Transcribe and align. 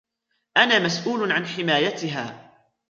أنا 0.57 0.79
مسؤول 0.79 1.31
عن 1.31 1.45
حمايتها. 1.45 2.51